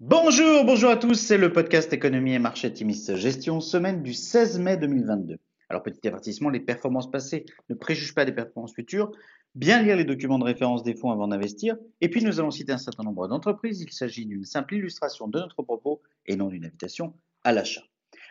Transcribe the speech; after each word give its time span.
Bonjour, 0.00 0.64
bonjour 0.64 0.90
à 0.90 0.96
tous, 0.96 1.14
c'est 1.14 1.38
le 1.38 1.52
podcast 1.52 1.92
Économie 1.92 2.32
et 2.32 2.38
Marché 2.38 2.72
Timis 2.72 3.10
Gestion, 3.16 3.60
semaine 3.60 4.00
du 4.00 4.14
16 4.14 4.60
mai 4.60 4.76
2022. 4.76 5.38
Alors 5.68 5.82
petit 5.82 6.06
avertissement, 6.06 6.50
les 6.50 6.60
performances 6.60 7.10
passées 7.10 7.46
ne 7.68 7.74
préjugent 7.74 8.14
pas 8.14 8.24
des 8.24 8.30
performances 8.30 8.76
futures. 8.76 9.10
Bien 9.56 9.82
lire 9.82 9.96
les 9.96 10.04
documents 10.04 10.38
de 10.38 10.44
référence 10.44 10.84
des 10.84 10.94
fonds 10.94 11.10
avant 11.10 11.26
d'investir. 11.26 11.76
Et 12.00 12.08
puis 12.08 12.22
nous 12.22 12.38
allons 12.38 12.52
citer 12.52 12.70
un 12.70 12.78
certain 12.78 13.02
nombre 13.02 13.26
d'entreprises. 13.26 13.80
Il 13.80 13.90
s'agit 13.90 14.24
d'une 14.24 14.44
simple 14.44 14.76
illustration 14.76 15.26
de 15.26 15.40
notre 15.40 15.64
propos 15.64 16.00
et 16.26 16.36
non 16.36 16.46
d'une 16.46 16.64
invitation 16.64 17.14
à 17.42 17.50
l'achat. 17.52 17.82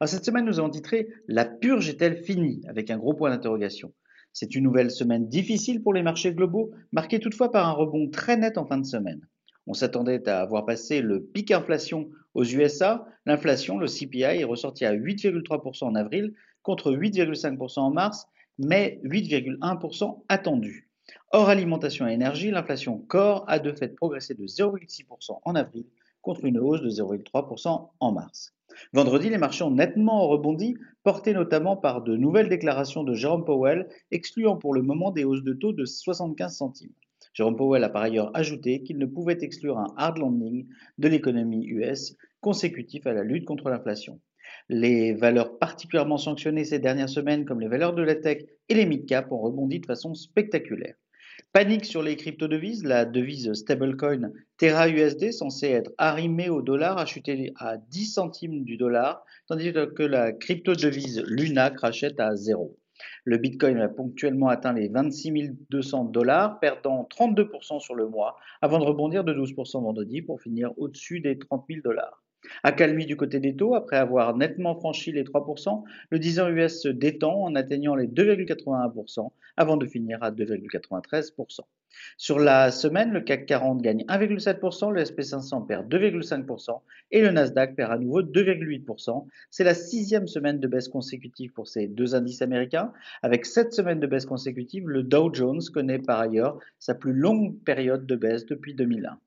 Alors 0.00 0.08
cette 0.08 0.24
semaine, 0.24 0.46
nous 0.46 0.58
avons 0.58 0.70
titré 0.70 1.10
La 1.28 1.44
purge 1.44 1.88
est-elle 1.88 2.16
finie? 2.24 2.62
avec 2.66 2.90
un 2.90 2.98
gros 2.98 3.14
point 3.14 3.30
d'interrogation. 3.30 3.94
C'est 4.32 4.56
une 4.56 4.64
nouvelle 4.64 4.90
semaine 4.90 5.28
difficile 5.28 5.80
pour 5.80 5.94
les 5.94 6.02
marchés 6.02 6.34
globaux, 6.34 6.72
marquée 6.90 7.20
toutefois 7.20 7.52
par 7.52 7.68
un 7.68 7.72
rebond 7.72 8.10
très 8.10 8.36
net 8.36 8.58
en 8.58 8.66
fin 8.66 8.78
de 8.78 8.84
semaine. 8.84 9.20
On 9.66 9.74
s'attendait 9.74 10.28
à 10.28 10.44
voir 10.44 10.66
passer 10.66 11.00
le 11.00 11.22
pic 11.22 11.50
inflation 11.50 12.10
aux 12.34 12.44
USA. 12.44 13.06
L'inflation, 13.26 13.78
le 13.78 13.86
CPI, 13.86 14.22
est 14.22 14.44
ressorti 14.44 14.84
à 14.84 14.94
8,3% 14.94 15.84
en 15.84 15.94
avril 15.94 16.34
contre 16.62 16.92
8,5% 16.92 17.80
en 17.80 17.90
mars, 17.90 18.26
mais 18.58 19.00
8,1% 19.04 20.22
attendu. 20.28 20.88
Hors 21.32 21.48
alimentation 21.48 22.08
et 22.08 22.12
énergie, 22.12 22.50
l'inflation 22.50 22.98
corps 22.98 23.44
a 23.48 23.58
de 23.58 23.72
fait 23.72 23.88
progressé 23.88 24.34
de 24.34 24.46
0,6% 24.46 25.38
en 25.44 25.54
avril 25.54 25.84
contre 26.20 26.44
une 26.44 26.58
hausse 26.58 26.82
de 26.82 26.90
0,3% 26.90 27.90
en 27.98 28.12
mars. 28.12 28.54
Vendredi, 28.92 29.28
les 29.28 29.38
marchés 29.38 29.64
ont 29.64 29.70
nettement 29.70 30.28
rebondi, 30.28 30.76
portés 31.02 31.34
notamment 31.34 31.76
par 31.76 32.02
de 32.02 32.16
nouvelles 32.16 32.48
déclarations 32.48 33.04
de 33.04 33.14
Jérôme 33.14 33.44
Powell, 33.44 33.88
excluant 34.10 34.56
pour 34.56 34.74
le 34.74 34.82
moment 34.82 35.10
des 35.10 35.24
hausses 35.24 35.42
de 35.42 35.52
taux 35.52 35.72
de 35.72 35.84
75 35.84 36.56
centimes. 36.56 36.92
Jérôme 37.32 37.56
Powell 37.56 37.84
a 37.84 37.88
par 37.88 38.02
ailleurs 38.02 38.30
ajouté 38.34 38.82
qu'il 38.82 38.98
ne 38.98 39.06
pouvait 39.06 39.38
exclure 39.40 39.78
un 39.78 39.94
hard 39.96 40.18
landing 40.18 40.66
de 40.98 41.08
l'économie 41.08 41.66
US 41.66 42.14
consécutif 42.40 43.06
à 43.06 43.14
la 43.14 43.24
lutte 43.24 43.46
contre 43.46 43.70
l'inflation. 43.70 44.20
Les 44.68 45.14
valeurs 45.14 45.58
particulièrement 45.58 46.18
sanctionnées 46.18 46.64
ces 46.64 46.78
dernières 46.78 47.08
semaines, 47.08 47.44
comme 47.44 47.60
les 47.60 47.68
valeurs 47.68 47.94
de 47.94 48.02
la 48.02 48.16
tech 48.16 48.44
et 48.68 48.74
les 48.74 48.86
mid-cap, 48.86 49.32
ont 49.32 49.38
rebondi 49.38 49.80
de 49.80 49.86
façon 49.86 50.14
spectaculaire. 50.14 50.94
Panique 51.52 51.84
sur 51.84 52.02
les 52.02 52.16
crypto-devises, 52.16 52.84
la 52.84 53.04
devise 53.04 53.52
stablecoin 53.54 54.30
Terra 54.58 54.88
USD, 54.88 55.32
censée 55.32 55.68
être 55.68 55.92
arrimée 55.98 56.50
au 56.50 56.62
dollar, 56.62 56.98
a 56.98 57.06
chuté 57.06 57.52
à 57.56 57.76
10 57.76 58.06
centimes 58.06 58.64
du 58.64 58.76
dollar, 58.76 59.24
tandis 59.46 59.72
que 59.72 60.02
la 60.02 60.32
crypto-devise 60.32 61.22
Luna 61.26 61.70
crachette 61.70 62.20
à 62.20 62.36
zéro. 62.36 62.78
Le 63.24 63.38
Bitcoin 63.38 63.78
a 63.78 63.88
ponctuellement 63.88 64.48
atteint 64.48 64.72
les 64.72 64.88
26 64.88 65.52
200 65.70 66.04
dollars, 66.06 66.60
perdant 66.60 67.08
32% 67.10 67.80
sur 67.80 67.94
le 67.94 68.08
mois, 68.08 68.36
avant 68.60 68.78
de 68.78 68.84
rebondir 68.84 69.24
de 69.24 69.34
12% 69.34 69.82
vendredi 69.82 70.22
pour 70.22 70.40
finir 70.40 70.72
au-dessus 70.76 71.20
des 71.20 71.38
30 71.38 71.64
000 71.68 71.80
dollars. 71.82 72.22
Accalmie 72.62 73.06
du 73.06 73.16
côté 73.16 73.40
des 73.40 73.54
taux, 73.54 73.74
après 73.74 73.96
avoir 73.96 74.36
nettement 74.36 74.74
franchi 74.74 75.12
les 75.12 75.24
3%, 75.24 75.84
le 76.10 76.18
10 76.18 76.40
ans 76.40 76.48
US 76.48 76.82
se 76.82 76.88
détend 76.88 77.42
en 77.42 77.54
atteignant 77.54 77.94
les 77.94 78.06
2,81% 78.06 79.30
avant 79.56 79.76
de 79.76 79.86
finir 79.86 80.22
à 80.22 80.30
2,93%. 80.30 81.60
Sur 82.16 82.38
la 82.38 82.70
semaine, 82.70 83.12
le 83.12 83.20
CAC 83.20 83.46
40 83.46 83.82
gagne 83.82 84.04
1,7%, 84.08 84.90
le 84.90 85.02
SP500 85.02 85.66
perd 85.66 85.92
2,5% 85.92 86.80
et 87.10 87.20
le 87.20 87.30
Nasdaq 87.30 87.76
perd 87.76 87.92
à 87.92 87.98
nouveau 87.98 88.22
2,8%. 88.22 89.26
C'est 89.50 89.64
la 89.64 89.74
sixième 89.74 90.26
semaine 90.26 90.58
de 90.58 90.66
baisse 90.66 90.88
consécutive 90.88 91.52
pour 91.52 91.68
ces 91.68 91.86
deux 91.86 92.14
indices 92.14 92.42
américains. 92.42 92.92
Avec 93.22 93.44
sept 93.44 93.72
semaines 93.72 94.00
de 94.00 94.06
baisse 94.06 94.26
consécutive, 94.26 94.88
le 94.88 95.02
Dow 95.02 95.32
Jones 95.32 95.62
connaît 95.72 95.98
par 95.98 96.20
ailleurs 96.20 96.58
sa 96.78 96.94
plus 96.94 97.12
longue 97.12 97.58
période 97.62 98.06
de 98.06 98.16
baisse 98.16 98.46
depuis 98.46 98.74
2001. 98.74 99.18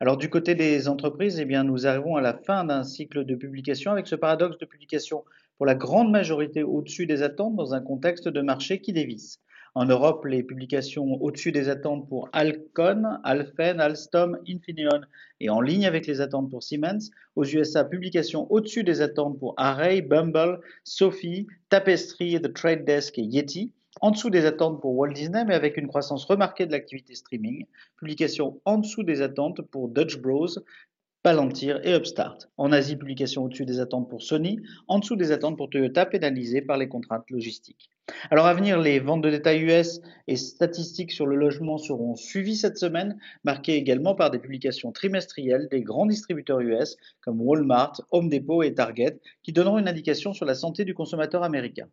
Alors 0.00 0.16
du 0.16 0.28
côté 0.28 0.54
des 0.54 0.88
entreprises, 0.88 1.38
eh 1.38 1.44
nous 1.44 1.86
arrivons 1.86 2.16
à 2.16 2.20
la 2.20 2.34
fin 2.34 2.64
d'un 2.64 2.84
cycle 2.84 3.24
de 3.24 3.34
publication 3.34 3.92
avec 3.92 4.06
ce 4.06 4.14
paradoxe 4.14 4.58
de 4.58 4.66
publication 4.66 5.24
pour 5.56 5.66
la 5.66 5.74
grande 5.74 6.10
majorité 6.10 6.62
au-dessus 6.62 7.06
des 7.06 7.22
attentes 7.22 7.56
dans 7.56 7.74
un 7.74 7.80
contexte 7.80 8.28
de 8.28 8.40
marché 8.40 8.80
qui 8.80 8.92
dévisse. 8.92 9.40
En 9.74 9.86
Europe, 9.86 10.26
les 10.26 10.42
publications 10.42 11.14
au-dessus 11.22 11.50
des 11.50 11.70
attentes 11.70 12.06
pour 12.06 12.28
Alcon, 12.32 13.04
Alphen, 13.24 13.80
Alstom, 13.80 14.38
Infineon 14.46 15.00
et 15.40 15.48
en 15.48 15.62
ligne 15.62 15.86
avec 15.86 16.06
les 16.06 16.20
attentes 16.20 16.50
pour 16.50 16.62
Siemens. 16.62 17.10
Aux 17.36 17.44
USA, 17.44 17.82
publications 17.84 18.46
au-dessus 18.52 18.84
des 18.84 19.00
attentes 19.00 19.38
pour 19.38 19.54
Array, 19.56 20.02
Bumble, 20.02 20.60
Sophie, 20.84 21.46
Tapestry, 21.70 22.38
The 22.42 22.52
Trade 22.52 22.84
Desk 22.84 23.18
et 23.18 23.22
Yeti. 23.22 23.72
En 24.00 24.10
dessous 24.10 24.30
des 24.30 24.46
attentes 24.46 24.80
pour 24.80 24.96
Walt 24.96 25.12
Disney, 25.12 25.44
mais 25.44 25.54
avec 25.54 25.76
une 25.76 25.86
croissance 25.86 26.24
remarquée 26.24 26.66
de 26.66 26.72
l'activité 26.72 27.14
streaming. 27.14 27.66
Publication 27.96 28.60
en 28.64 28.78
dessous 28.78 29.02
des 29.02 29.20
attentes 29.20 29.60
pour 29.62 29.88
Dutch 29.88 30.18
Bros, 30.18 30.48
Palantir 31.22 31.80
et 31.84 31.94
Upstart. 31.94 32.50
En 32.56 32.72
Asie, 32.72 32.96
publication 32.96 33.44
au-dessus 33.44 33.64
des 33.64 33.78
attentes 33.78 34.10
pour 34.10 34.22
Sony, 34.22 34.58
en 34.88 34.98
dessous 34.98 35.14
des 35.14 35.30
attentes 35.30 35.56
pour 35.56 35.70
Toyota, 35.70 36.04
pénalisées 36.04 36.62
par 36.62 36.78
les 36.78 36.88
contraintes 36.88 37.30
logistiques. 37.30 37.90
Alors 38.32 38.46
à 38.46 38.54
venir, 38.54 38.80
les 38.80 38.98
ventes 38.98 39.22
de 39.22 39.30
détail 39.30 39.62
US 39.62 40.00
et 40.26 40.34
statistiques 40.34 41.12
sur 41.12 41.26
le 41.28 41.36
logement 41.36 41.78
seront 41.78 42.16
suivies 42.16 42.56
cette 42.56 42.76
semaine, 42.76 43.20
marquées 43.44 43.76
également 43.76 44.16
par 44.16 44.32
des 44.32 44.40
publications 44.40 44.90
trimestrielles 44.90 45.68
des 45.70 45.82
grands 45.82 46.06
distributeurs 46.06 46.58
US 46.58 46.96
comme 47.20 47.40
Walmart, 47.40 48.00
Home 48.10 48.28
Depot 48.28 48.64
et 48.64 48.74
Target, 48.74 49.20
qui 49.44 49.52
donneront 49.52 49.78
une 49.78 49.86
indication 49.86 50.32
sur 50.32 50.44
la 50.44 50.56
santé 50.56 50.84
du 50.84 50.92
consommateur 50.92 51.44
américain. 51.44 51.86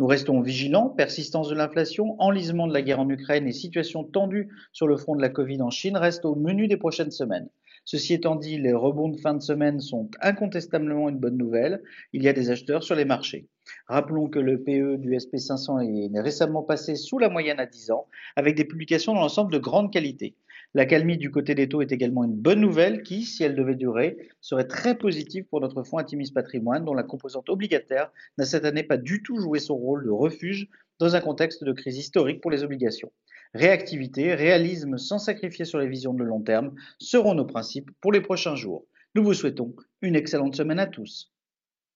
Nous 0.00 0.08
restons 0.08 0.40
vigilants, 0.40 0.88
persistance 0.88 1.48
de 1.48 1.54
l'inflation, 1.54 2.16
enlisement 2.18 2.66
de 2.66 2.72
la 2.72 2.82
guerre 2.82 2.98
en 2.98 3.08
Ukraine 3.08 3.46
et 3.46 3.52
situation 3.52 4.02
tendue 4.02 4.48
sur 4.72 4.88
le 4.88 4.96
front 4.96 5.14
de 5.14 5.22
la 5.22 5.28
Covid 5.28 5.62
en 5.62 5.70
Chine 5.70 5.96
restent 5.96 6.24
au 6.24 6.34
menu 6.34 6.66
des 6.66 6.76
prochaines 6.76 7.12
semaines. 7.12 7.48
Ceci 7.84 8.14
étant 8.14 8.36
dit, 8.36 8.58
les 8.58 8.72
rebonds 8.72 9.08
de 9.08 9.16
fin 9.16 9.34
de 9.34 9.42
semaine 9.42 9.80
sont 9.80 10.08
incontestablement 10.20 11.08
une 11.08 11.18
bonne 11.18 11.36
nouvelle. 11.36 11.82
Il 12.12 12.22
y 12.22 12.28
a 12.28 12.32
des 12.32 12.50
acheteurs 12.50 12.84
sur 12.84 12.94
les 12.94 13.04
marchés. 13.04 13.48
Rappelons 13.86 14.28
que 14.28 14.38
le 14.38 14.62
PE 14.62 14.98
du 14.98 15.16
SP500 15.16 16.14
est 16.14 16.20
récemment 16.20 16.62
passé 16.62 16.94
sous 16.94 17.18
la 17.18 17.28
moyenne 17.28 17.58
à 17.58 17.66
10 17.66 17.90
ans, 17.90 18.06
avec 18.36 18.56
des 18.56 18.64
publications 18.64 19.14
dans 19.14 19.20
l'ensemble 19.20 19.52
de 19.52 19.58
grande 19.58 19.92
qualité. 19.92 20.36
La 20.74 20.86
calmie 20.86 21.18
du 21.18 21.30
côté 21.30 21.54
des 21.54 21.68
taux 21.68 21.82
est 21.82 21.92
également 21.92 22.24
une 22.24 22.34
bonne 22.34 22.60
nouvelle 22.60 23.02
qui, 23.02 23.24
si 23.24 23.44
elle 23.44 23.54
devait 23.54 23.74
durer, 23.74 24.16
serait 24.40 24.66
très 24.66 24.96
positive 24.96 25.44
pour 25.44 25.60
notre 25.60 25.82
fonds 25.82 25.98
Intimis 25.98 26.32
Patrimoine, 26.32 26.86
dont 26.86 26.94
la 26.94 27.02
composante 27.02 27.50
obligataire 27.50 28.10
n'a 28.38 28.46
cette 28.46 28.64
année 28.64 28.82
pas 28.82 28.96
du 28.96 29.22
tout 29.22 29.38
joué 29.38 29.58
son 29.58 29.76
rôle 29.76 30.04
de 30.04 30.10
refuge 30.10 30.70
dans 30.98 31.14
un 31.14 31.20
contexte 31.20 31.62
de 31.62 31.72
crise 31.72 31.98
historique 31.98 32.40
pour 32.40 32.50
les 32.50 32.64
obligations. 32.64 33.12
Réactivité, 33.52 34.34
réalisme 34.34 34.96
sans 34.96 35.18
sacrifier 35.18 35.66
sur 35.66 35.78
les 35.78 35.88
visions 35.88 36.14
de 36.14 36.24
long 36.24 36.40
terme 36.40 36.74
seront 36.98 37.34
nos 37.34 37.44
principes 37.44 37.90
pour 38.00 38.10
les 38.10 38.22
prochains 38.22 38.56
jours. 38.56 38.86
Nous 39.14 39.22
vous 39.22 39.34
souhaitons 39.34 39.74
une 40.00 40.16
excellente 40.16 40.56
semaine 40.56 40.78
à 40.78 40.86
tous. 40.86 41.31